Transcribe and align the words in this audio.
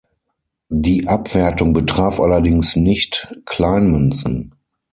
Die 0.73 1.07
Abwertung 1.07 1.73
betraf 1.73 2.19
allerdings 2.19 2.75
nicht 2.75 3.35
Kleinmünzen. 3.45 4.55